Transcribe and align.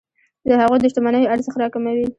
د 0.47 0.49
هغوی 0.61 0.77
د 0.81 0.85
شتمنیو 0.91 1.31
ارزښت 1.33 1.57
راکموي. 1.61 2.05